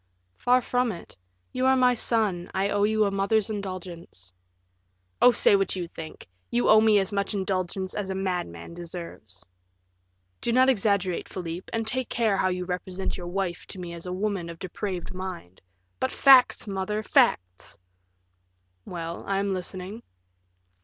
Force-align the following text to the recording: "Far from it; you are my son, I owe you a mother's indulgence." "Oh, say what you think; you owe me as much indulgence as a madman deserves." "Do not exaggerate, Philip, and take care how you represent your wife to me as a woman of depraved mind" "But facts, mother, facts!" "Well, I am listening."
"Far 0.35 0.61
from 0.61 0.91
it; 0.91 1.15
you 1.53 1.67
are 1.67 1.75
my 1.77 1.93
son, 1.93 2.49
I 2.55 2.69
owe 2.71 2.85
you 2.85 3.05
a 3.05 3.11
mother's 3.11 3.51
indulgence." 3.51 4.33
"Oh, 5.21 5.29
say 5.29 5.55
what 5.55 5.75
you 5.75 5.87
think; 5.87 6.25
you 6.49 6.69
owe 6.69 6.81
me 6.81 6.97
as 6.97 7.11
much 7.11 7.35
indulgence 7.35 7.93
as 7.93 8.09
a 8.09 8.15
madman 8.15 8.73
deserves." 8.73 9.45
"Do 10.41 10.51
not 10.53 10.69
exaggerate, 10.69 11.29
Philip, 11.29 11.69
and 11.71 11.85
take 11.85 12.09
care 12.09 12.35
how 12.37 12.47
you 12.49 12.65
represent 12.65 13.15
your 13.15 13.27
wife 13.27 13.67
to 13.67 13.79
me 13.79 13.93
as 13.93 14.07
a 14.07 14.11
woman 14.11 14.49
of 14.49 14.57
depraved 14.57 15.13
mind" 15.13 15.61
"But 15.99 16.11
facts, 16.11 16.65
mother, 16.65 17.03
facts!" 17.03 17.77
"Well, 18.87 19.23
I 19.27 19.37
am 19.37 19.53
listening." 19.53 20.01